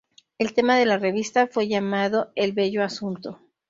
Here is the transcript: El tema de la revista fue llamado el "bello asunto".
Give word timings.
El 0.39 0.53
tema 0.55 0.77
de 0.77 0.87
la 0.87 0.97
revista 0.97 1.45
fue 1.45 1.67
llamado 1.67 2.31
el 2.33 2.53
"bello 2.53 2.83
asunto". 2.83 3.39